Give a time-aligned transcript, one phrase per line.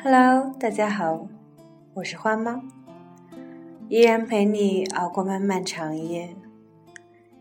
[0.00, 1.26] Hello，大家好，
[1.94, 2.62] 我是花猫，
[3.88, 6.36] 依然陪你熬过漫漫长夜。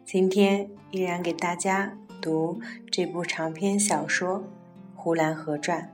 [0.03, 2.59] 今天依然给大家读
[2.91, 4.39] 这部长篇小说
[4.95, 5.91] 《呼兰河传》。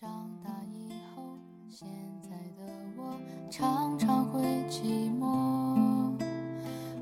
[0.00, 1.22] 长大以后，
[1.68, 1.86] 现
[2.22, 4.40] 在的我常常会
[4.70, 6.14] 寂寞，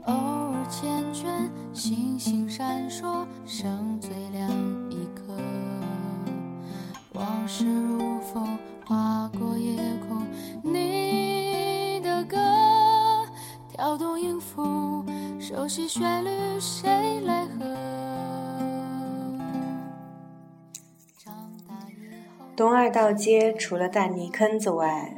[0.07, 4.51] 偶尔缱绻，星星闪烁，剩最亮
[7.49, 7.65] 是。
[7.65, 9.75] 如风，划过夜
[10.07, 10.27] 空，
[10.63, 12.37] 你的歌
[13.71, 15.03] 跳动音符。
[15.41, 16.29] 熟悉旋律，
[16.61, 17.65] 谁来和？
[22.55, 25.17] 东二道街除了大泥坑子外，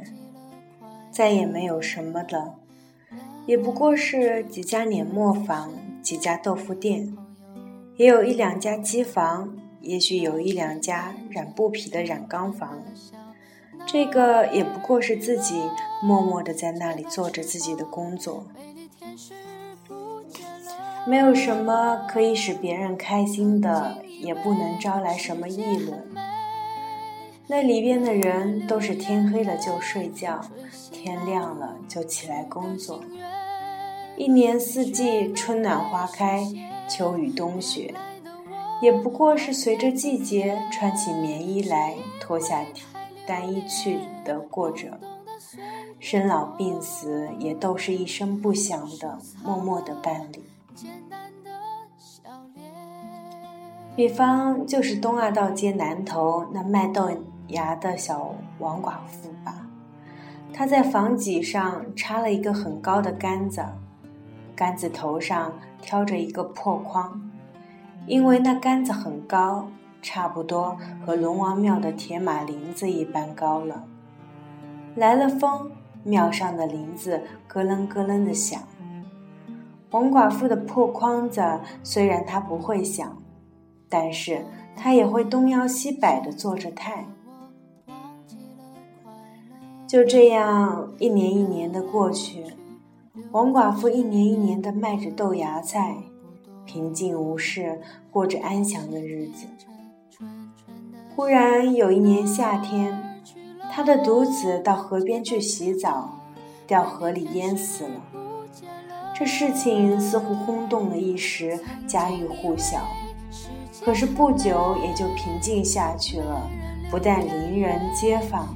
[1.11, 2.55] 再也没有什么了，
[3.45, 7.13] 也不过是几家碾磨坊、几家豆腐店，
[7.97, 12.81] 也有一两家机房，也许有一两家染布匹的染缸房。
[13.85, 15.59] 这个也不过是自己
[16.03, 18.45] 默默的在那里做着自己的工作。
[21.07, 26.03] 没有什么可以使别人开心的，也不能招来什么议论。
[27.47, 30.39] 那里边的人都是天黑了就睡觉，
[30.91, 33.03] 天亮了就起来工作。
[34.15, 36.45] 一年四季，春暖花开，
[36.87, 37.93] 秋雨冬雪，
[38.81, 42.65] 也不过是随着季节穿起棉衣来，脱下
[43.25, 44.99] 单衣去的过着。
[45.99, 50.43] 生老病死也都是一声不响的，默默的办理。
[53.95, 57.11] 比方就是东二道街南头那卖豆
[57.49, 59.67] 芽的小王寡妇吧，
[60.53, 63.63] 她在房脊上插了一个很高的杆子，
[64.55, 67.30] 杆子头上挑着一个破筐，
[68.07, 69.67] 因为那杆子很高，
[70.01, 73.83] 差不多和龙王庙的铁马林子一般高了。
[74.95, 75.71] 来了风，
[76.03, 78.61] 庙上的林子咯楞咯楞的响。
[79.91, 81.41] 王寡妇的破筐子
[81.83, 83.17] 虽然它不会响，
[83.87, 84.45] 但是
[84.75, 87.05] 它也会东摇西摆的做着态。
[89.85, 92.45] 就这样，一年一年的过去，
[93.31, 95.97] 王寡妇一年一年的卖着豆芽菜，
[96.71, 99.45] 平静无事，过着安详的日子。
[101.13, 103.19] 忽然有一年夏天，
[103.69, 106.17] 他的独子到河边去洗澡，
[106.65, 108.01] 掉河里淹死了。
[109.13, 112.87] 这事情似乎轰动了一时，家喻户晓。
[113.83, 116.49] 可是不久也就平静下去了。
[116.89, 118.47] 不但邻人街坊，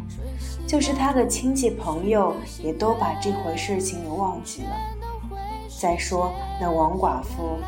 [0.65, 2.33] 就是他的亲戚朋友，
[2.63, 4.69] 也都把这回事情给忘记了。
[5.81, 7.59] 再说那王寡妇，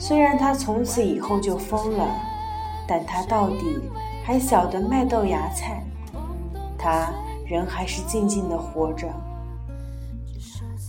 [0.00, 2.04] 虽然他从此以后就疯了，
[2.88, 3.78] 但他到底
[4.24, 5.84] 还晓得卖豆芽菜，
[6.78, 7.12] 他
[7.46, 9.06] 人还是静静的活着。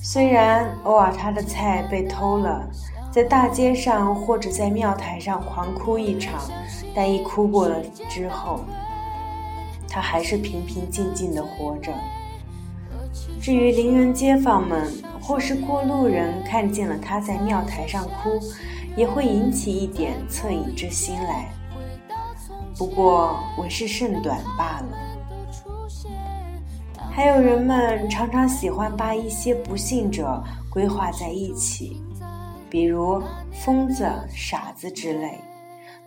[0.02, 2.66] 虽然偶尔他的菜被偷了，
[3.12, 6.40] 在大街上或者在庙台上狂哭一场，
[6.96, 7.76] 但一哭过了
[8.10, 8.62] 之后，
[9.90, 11.92] 他还是平平静静的活着。
[13.42, 14.90] 至于邻人街坊们
[15.22, 18.40] 或是过路人看见了他在庙台上哭，
[18.96, 21.54] 也会引起一点恻隐之心来，
[22.78, 24.98] 不过为是甚短罢了。
[27.14, 32.02] 还有人们常常喜欢把一些不幸者规划在一起，
[32.70, 33.22] 比如
[33.52, 35.40] 疯子、傻子之类，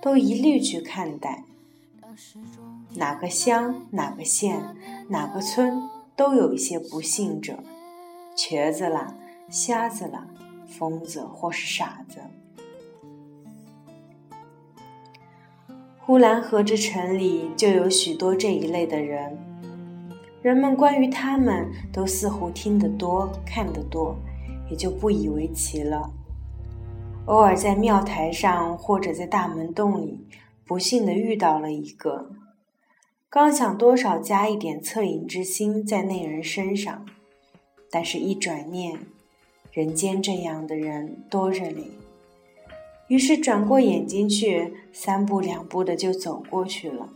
[0.00, 1.44] 都一律去看待。
[2.94, 4.62] 哪个乡、哪个县、
[5.08, 5.82] 哪个村
[6.16, 7.58] 都有一些不幸者，
[8.34, 9.14] 瘸子啦、
[9.48, 10.26] 瞎子啦、
[10.66, 12.18] 疯子或是傻子。
[15.98, 19.38] 呼兰河之城里就有许多这一类的人。
[20.42, 24.14] 人们关于他们都似乎听得多、看得多，
[24.68, 26.10] 也就不以为奇了。
[27.24, 30.26] 偶尔在庙台上或者在大门洞里，
[30.66, 32.30] 不幸的遇到了一个，
[33.30, 37.06] 刚想多少加一点恻隐之心在那人身上，
[37.94, 38.98] 但是一转念，
[39.70, 41.80] 人间这样的人多着呢，
[43.06, 47.08] 于是转过眼睛去，三步两步的就走过去了。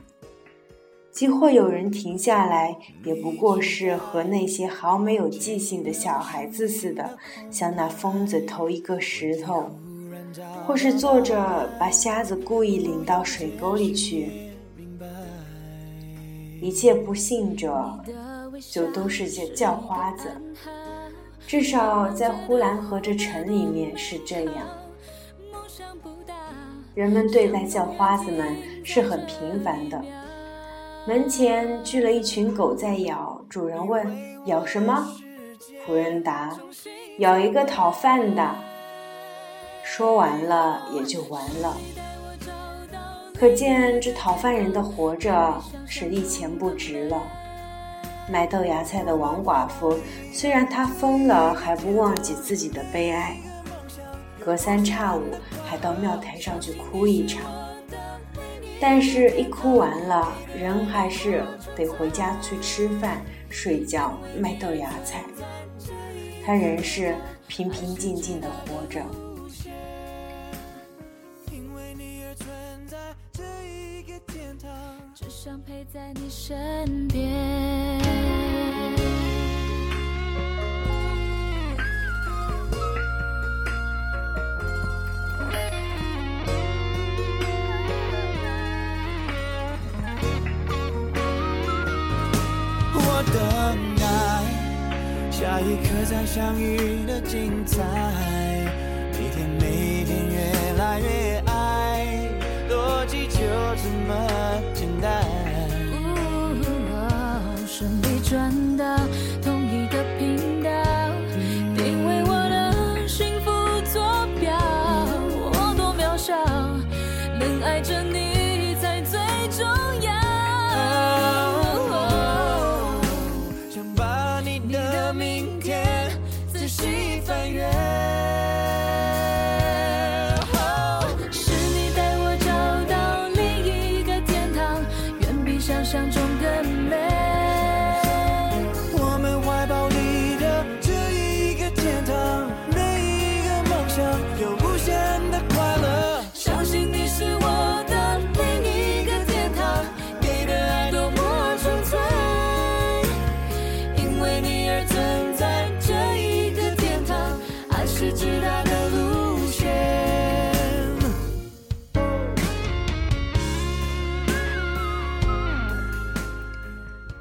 [1.10, 7.18] 即或有人停下来，也不过是和那些毫没有记性的小孩子似的，
[7.50, 9.68] 向那疯子投一个石头，
[10.64, 14.28] 或是坐着把瞎子故意领到水沟里去。
[16.62, 17.98] 一切不幸者，
[18.70, 20.30] 就都是些叫花子，
[21.46, 24.54] 至少在呼兰河这城里面是这样。
[26.94, 30.02] 人们对待叫花子们是很平凡的。
[31.06, 34.06] 门前聚了一群狗在咬，主人问
[34.46, 35.06] ：“咬什么？”
[35.86, 36.50] 仆人答
[37.18, 38.54] ：“咬一个讨饭的。”
[39.84, 41.76] 说完了也就完了。
[43.38, 45.54] 可见这讨饭人的活着
[45.86, 47.22] 是一钱不值了。
[48.30, 49.98] 卖豆芽菜的王寡妇，
[50.32, 53.36] 虽然她疯了，还不忘记自己的悲哀，
[54.44, 55.22] 隔三差五
[55.64, 57.42] 还到庙台上去哭一场。
[58.80, 61.44] 但是，一哭完了，人还是
[61.74, 65.24] 得回家去吃饭、睡觉、卖豆芽菜。
[66.46, 67.16] 他仍是
[67.48, 69.00] 平平静静的活着。
[75.14, 78.07] 只想陪在你身边。
[93.32, 94.04] 等待
[95.30, 97.82] 下一刻再相遇的精彩，
[99.12, 99.77] 每天每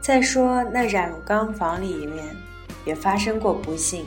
[0.08, 2.24] 再说那染缸房里面
[2.86, 4.06] 也发生过不幸，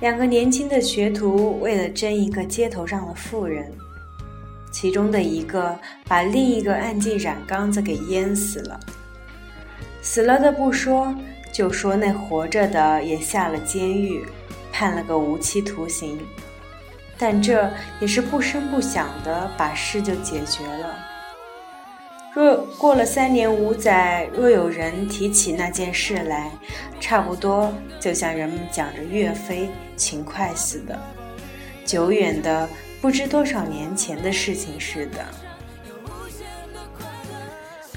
[0.00, 3.72] 两个年轻的学徒为了争一个街头上的妇人，
[4.70, 5.74] 其中的一个
[6.06, 8.78] 把另一个按进染缸子给淹死了。
[10.02, 11.14] 死了的不说，
[11.50, 14.22] 就说那活着的也下了监狱，
[14.70, 16.20] 判了个无期徒刑，
[17.16, 17.70] 但这
[18.02, 20.94] 也是不声不响的把事就解决了。
[22.32, 26.48] 若过了三年五载，若有人提起那件事来，
[27.00, 30.96] 差不多就像人们讲着岳飞、秦桧似的，
[31.84, 32.68] 久远的
[33.00, 35.24] 不知多少年前的事情似的。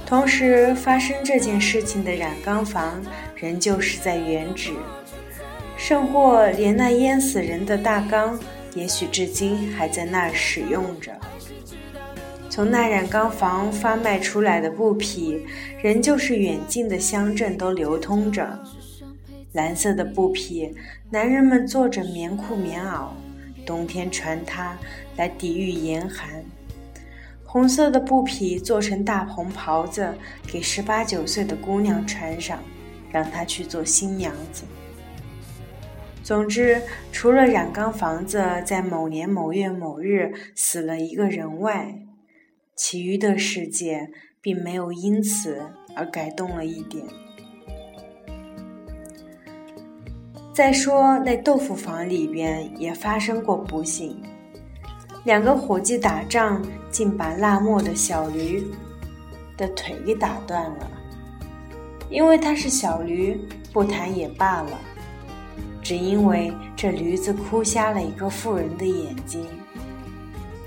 [0.03, 3.01] 同时发生这件事情的染缸房，
[3.35, 4.71] 仍旧是在原址，
[5.77, 8.39] 甚或连那淹死人的大缸，
[8.73, 11.11] 也许至今还在那儿使用着。
[12.53, 15.43] 从那染缸房发卖出来的布匹，
[15.81, 18.47] 仍旧是远近的乡镇都流通着。
[19.53, 20.71] 蓝色的布匹，
[21.09, 23.07] 男人们做着棉裤棉袄，
[23.65, 24.77] 冬天穿它
[25.17, 26.43] 来抵御严寒；
[27.43, 30.13] 红色的布匹做成大红袍子，
[30.45, 32.59] 给十八九岁的姑娘穿上，
[33.11, 34.63] 让她去做新娘子。
[36.21, 36.79] 总之，
[37.11, 41.95] 除了染缸房子在某年某月某日死了一个人外，
[42.75, 44.09] 其余的世界
[44.41, 45.61] 并没有因此
[45.95, 47.05] 而改动了一点。
[50.53, 54.21] 再说那豆腐坊里边也发生过不幸，
[55.23, 56.61] 两个伙计打仗，
[56.91, 58.63] 竟把辣墨的小驴
[59.57, 60.91] 的腿给打断了。
[62.09, 63.39] 因为他是小驴，
[63.71, 64.79] 不谈也罢了，
[65.81, 69.43] 只因为这驴子哭瞎了一个妇人的眼睛，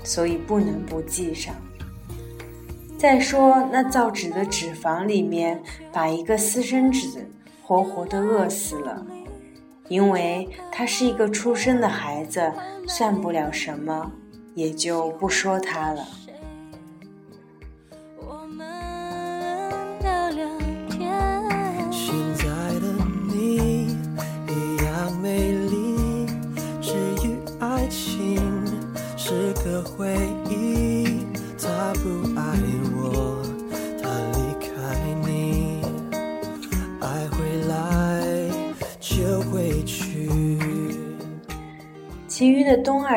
[0.03, 1.55] 所以不能不记上。
[2.97, 5.61] 再说那造纸的纸坊里面，
[5.93, 7.29] 把一个私生子
[7.61, 9.05] 活活的饿死了，
[9.87, 12.51] 因为他是一个出生的孩子，
[12.87, 14.11] 算不了什么，
[14.55, 16.07] 也就不说他了。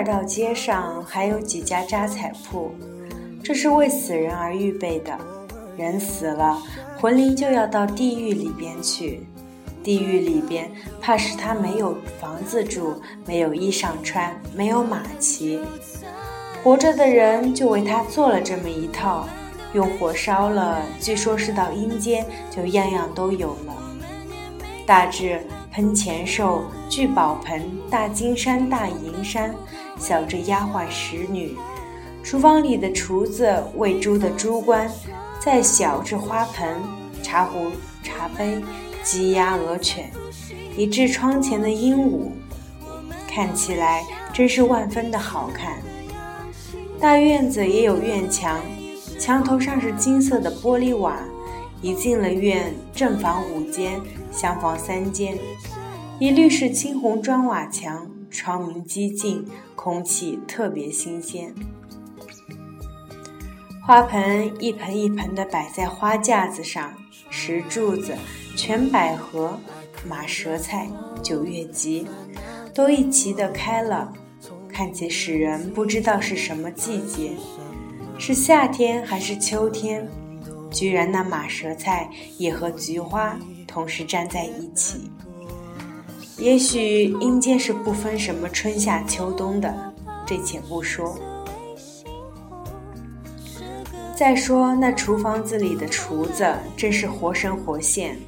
[0.01, 2.73] 二道街上还有几家扎彩铺，
[3.45, 5.15] 这是为死人而预备的，
[5.77, 6.59] 人死了，
[6.99, 9.21] 魂灵就要到地狱里边去。
[9.83, 10.71] 地狱里边，
[11.03, 12.95] 怕是他没有房子住，
[13.27, 15.61] 没有衣裳穿，没有马骑。
[16.65, 19.29] 活着的人就为他做了这么一套，
[19.75, 23.75] 用火烧了，据说是到阴间就样样都有了。
[24.87, 25.43] 大致
[25.73, 29.55] 喷钱兽、聚宝盆、大金山、大银山，
[29.99, 31.57] 小至丫鬟使女，
[32.23, 34.89] 厨房里的厨子、喂猪的猪倌，
[35.41, 36.77] 再小至花盆、
[37.23, 37.71] 茶壶、
[38.03, 38.63] 茶杯。
[39.03, 40.11] 鸡鸭鹅犬，
[40.77, 42.29] 以至窗前的鹦鹉，
[43.27, 45.79] 看起来真是万分的好看。
[47.01, 48.61] 大院子也有院墙，
[49.19, 51.17] 墙头上是金色的玻璃瓦。
[51.81, 53.99] 一进了院，正房五间，
[54.31, 55.39] 厢房三间，
[56.19, 59.45] 一律是青红砖瓦墙，窗明几净，
[59.75, 61.55] 空气特别新鲜。
[63.87, 66.93] 花盆一盆一盆地摆在花架子上，
[67.29, 68.15] 石柱子。
[68.57, 69.59] 全百合、
[70.07, 70.87] 马舌菜、
[71.23, 72.05] 九月菊，
[72.75, 74.13] 都一齐的开了，
[74.69, 77.31] 看起使人不知道是什么季节，
[78.19, 80.07] 是夏天还是秋天。
[80.71, 83.39] 居然那马舌菜也和菊花
[83.71, 85.11] 同时站在一起。
[86.37, 89.95] 也许阴间是不分什么春夏秋冬的，
[90.27, 91.17] 这且不说。
[94.17, 96.47] 再说那厨房子里的厨子，
[96.77, 98.19] 真是活神活现。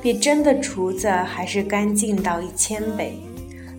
[0.00, 3.18] 比真的厨子还是干净到一千倍，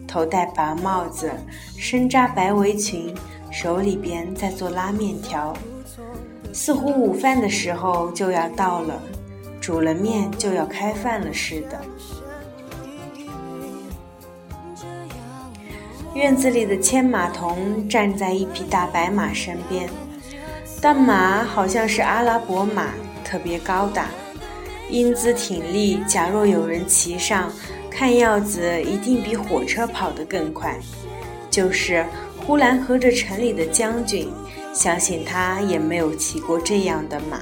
[0.06, 1.32] 头戴白帽子，
[1.78, 3.16] 身扎白围裙，
[3.50, 5.54] 手里边在做拉面条，
[6.52, 9.02] 似乎午饭的时候就要到了，
[9.68, 11.82] 煮了面就要开饭了似的。
[16.16, 19.90] 院子里的牵马童站在一匹大白马身边，
[20.82, 22.94] 但马好像是阿拉伯马，
[23.26, 24.08] 特别高大。
[24.90, 27.52] 英姿挺立，假若有人骑上，
[27.92, 30.80] 看样子一定比火车跑得更快。
[31.52, 32.06] 就是
[32.38, 34.32] 呼兰河这城里的将军，
[34.74, 37.42] 相信他也没有骑过这样的马。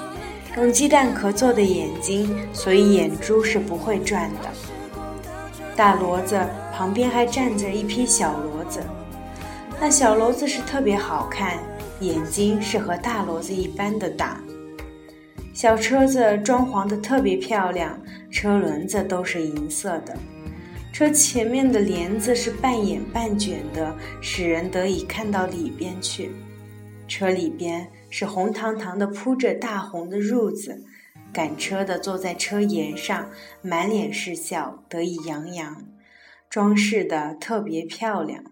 [0.57, 4.49] 用鸡蛋壳做的眼睛，所以眼珠是不会转的。
[5.77, 6.37] 大骡子
[6.73, 8.83] 旁边还站着一匹小骡子，
[9.79, 11.57] 那小骡子是特别好看，
[12.01, 14.41] 眼睛是和大骡子一般的大。
[15.53, 17.97] 小车子装潢的特别漂亮，
[18.29, 20.13] 车轮子都是银色的。
[20.91, 26.31] 车前面的帘子是半掩半卷的，使人得以看到里边去。
[27.07, 30.83] 车里边是红堂堂的铺着大红的褥子，
[31.33, 33.31] 赶车的坐在车沿上，
[33.63, 35.85] 满脸是笑，得意洋洋，
[36.49, 38.43] 装饰的特别漂亮，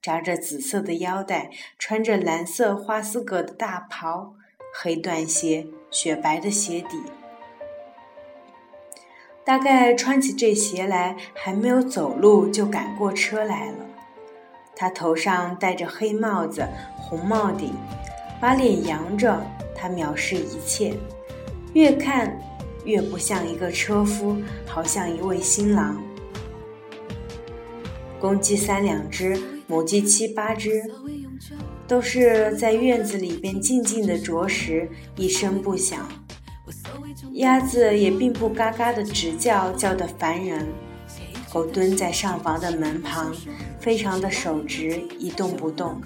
[0.00, 4.34] 扎着紫色的腰带，穿着蓝色花丝格的大袍，
[4.74, 7.02] 黑缎鞋，雪白的鞋底。
[9.44, 13.86] 大概穿起这鞋来，还没有走路就赶过车来了。
[14.74, 16.66] 他头上戴着黑帽子、
[16.96, 17.74] 红帽顶，
[18.42, 19.40] 把脸扬着。
[19.72, 20.94] 他藐视一切，
[21.74, 22.36] 越看
[22.84, 26.02] 越不像一个车夫，好像一位新郎。
[28.20, 30.82] 公鸡三两只，母鸡七八只，
[31.86, 36.08] 都是在院子里边静静的啄食，一声不响。
[37.34, 40.66] 鸭子也并不嘎嘎的直叫，叫得烦人。
[41.52, 43.32] 狗蹲在上房的门旁，
[43.78, 46.00] 非常的守直，一动不动。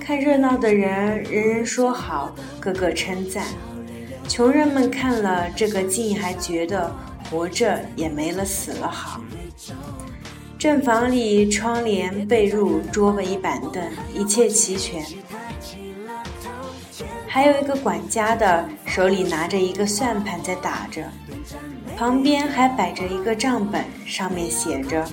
[0.00, 3.44] 看热闹的人，人人说好，个个称赞。
[4.28, 6.90] 穷人们看了这个劲，还觉得
[7.28, 9.20] 活着也没了死了好。
[10.58, 13.82] 正房里窗帘、被褥、桌子、椅板凳，
[14.14, 15.04] 一切齐全。
[17.26, 21.02] 还有一个管家的，手里拿着一个算盘在打着，
[21.96, 25.04] 旁边还摆着一个账本，上面写着：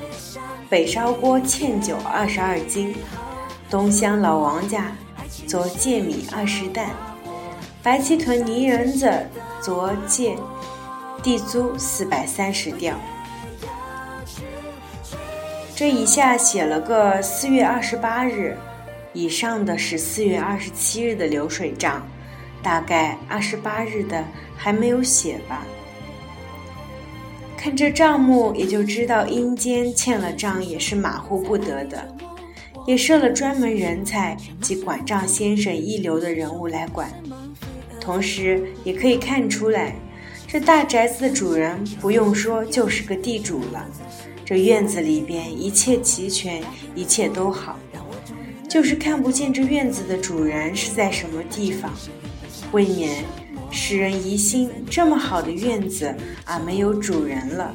[0.69, 2.93] 北烧锅欠酒二十二斤，
[3.69, 4.91] 东乡老王家
[5.45, 6.89] 昨借米二十担，
[7.83, 9.11] 白旗屯泥人子
[9.61, 10.35] 昨借
[11.21, 12.95] 地租四百三十吊。
[15.75, 18.57] 这一下写了个四月二十八日。
[19.11, 22.07] 以上的是四月二十七日的流水账，
[22.61, 24.23] 大概二十八日的
[24.55, 25.65] 还没有写吧。
[27.57, 32.07] 看这账目，也就知道阴间欠了账也是马虎不得的，
[32.88, 37.12] 也设了专门人才及管账先生一流的人物来管。
[38.00, 39.95] 同时，也可以看出来，
[40.48, 43.86] 这大宅子的主人不用说就是个地主了。
[44.43, 46.63] 这院子里边一切齐全，
[46.95, 47.77] 一切都好。
[48.67, 51.91] 就是看不见这院子的主人是在什么地方，
[52.71, 53.24] 未免
[53.71, 57.74] 使人疑心这么好的院子啊没有主人了。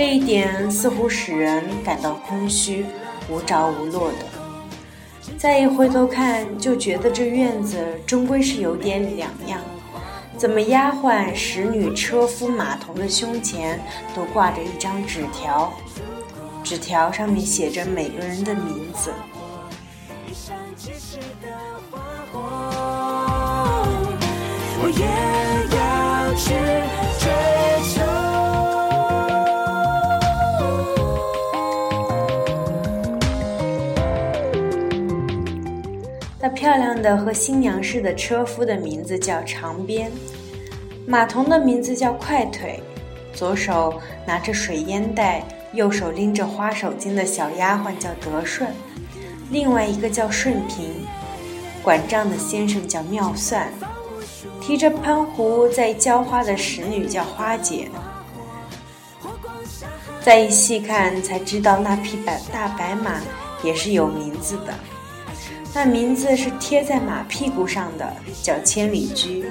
[0.00, 2.86] 这一点似乎使人感到空虚、
[3.28, 5.32] 无着无落的。
[5.36, 9.60] 再一回头看，就觉得这院子终归是有点两样。
[10.36, 13.80] 怎么丫鬟、使女、车夫、马童的胸前
[14.14, 15.72] 都挂着一张纸条？
[16.62, 19.10] 纸条上面写着每个人的名字。
[36.68, 40.12] 漂亮的和新娘似的车夫的名字叫长鞭，
[41.06, 42.78] 马童的名字叫快腿，
[43.32, 45.42] 左手拿着水烟袋。
[45.72, 48.70] 右手拎着花手巾的小丫鬟叫德顺，
[49.50, 50.92] 另外一个叫顺平，
[51.82, 53.72] 管账的先生叫妙算，
[54.60, 57.88] 提着喷壶在浇花的使女叫花姐。
[60.20, 63.22] 再一细看，才知道那匹白大白马
[63.62, 64.74] 也是有名字的，
[65.74, 69.50] 那名字是贴在马屁股上的，叫千里驹。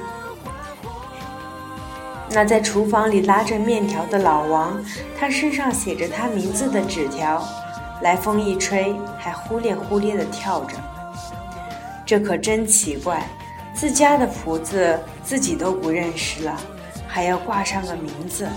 [2.30, 4.84] 那在厨房里拉着面条的老王，
[5.18, 7.42] 他身上写着他名字的纸条，
[8.02, 10.76] 来风一吹，还忽咧忽咧地跳着。
[12.06, 13.26] 这可真奇怪，
[13.74, 16.58] 自家的仆子自己都不认识了，
[17.08, 18.48] 还要挂上个名字。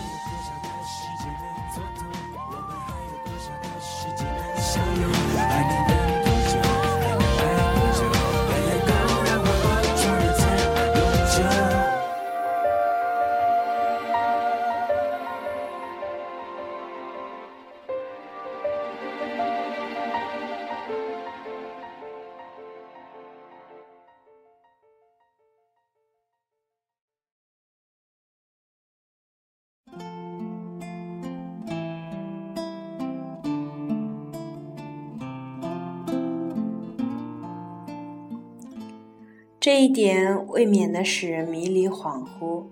[39.60, 42.64] 这一点未免的使人迷离恍惚，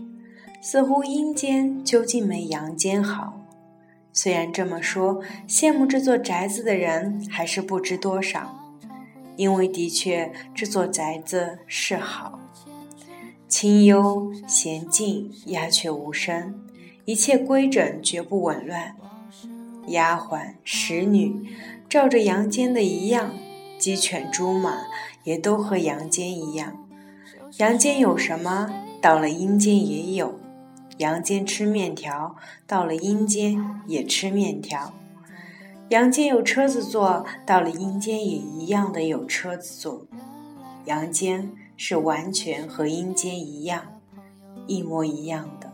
[0.62, 3.38] 似乎阴间究竟没阳间好。
[4.10, 8.58] 虽然这么说，羡慕这座宅子的人还是不知多少，
[9.36, 12.40] 因为的确这座宅子是好，
[13.48, 16.58] 清幽娴静，鸦雀无声，
[17.04, 18.96] 一切规整，绝不紊乱。
[19.88, 21.50] 丫鬟使女
[21.86, 23.34] 照着阳间的一样，
[23.78, 24.84] 鸡犬猪马。
[25.24, 26.76] 也都和阳间一样，
[27.58, 30.38] 阳间有什么，到了阴间也有；
[30.98, 34.92] 阳间吃面条，到了阴间也吃面条；
[35.90, 40.06] 阳间有车子坐，到了阴间也一样的有车子坐。
[40.86, 44.00] 阳间是完全和阴间一样，
[44.66, 45.70] 一模一样的，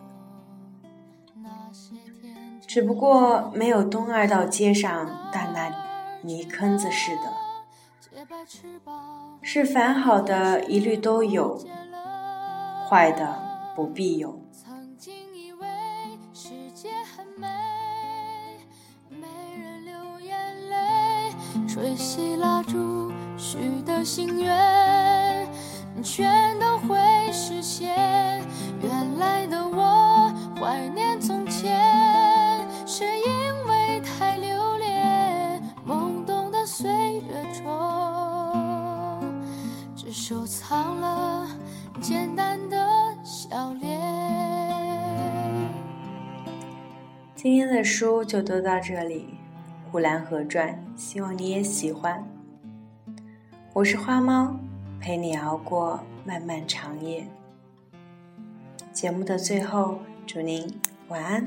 [2.67, 5.73] 只不过没有东二道街上大那
[6.23, 7.44] 泥坑子似的。
[9.43, 11.59] 是凡好的一律都有，
[12.89, 13.39] 坏的
[13.77, 14.41] 不必有。
[14.51, 15.67] 曾经以为
[16.33, 17.47] 世界很美，
[19.11, 19.27] 没
[19.59, 20.37] 人流眼
[20.71, 21.33] 泪，
[21.69, 25.47] 吹熄蜡烛许的心愿，
[26.03, 26.97] 全都会
[27.33, 27.95] 实现。
[28.83, 30.89] 原来的我怀
[47.45, 49.35] 今天的书就读到这里，
[49.93, 52.27] 《呼兰河传》，希望你也喜欢。
[53.75, 54.59] 我是花猫，
[54.99, 57.29] 陪你熬过漫漫长夜。
[58.95, 60.75] 节目的最后，祝您
[61.09, 61.47] 晚安。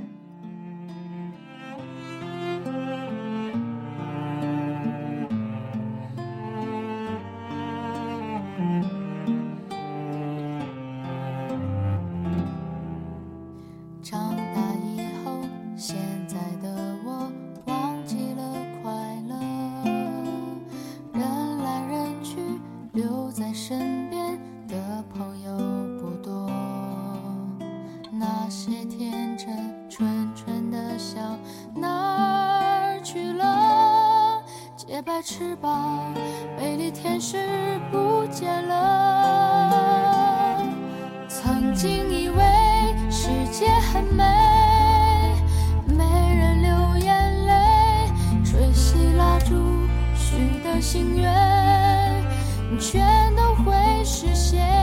[52.80, 54.77] 全都会实现。